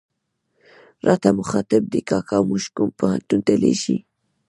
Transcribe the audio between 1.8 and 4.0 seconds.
دي، کاکا موږ کوم پوهنتون ته لېږې.